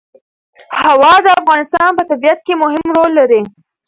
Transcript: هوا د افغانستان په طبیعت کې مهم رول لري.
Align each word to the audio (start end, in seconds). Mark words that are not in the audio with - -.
هوا 0.81 1.13
د 1.25 1.27
افغانستان 1.41 1.89
په 1.95 2.03
طبیعت 2.11 2.39
کې 2.45 2.53
مهم 2.63 2.87
رول 2.97 3.11
لري. 3.19 3.41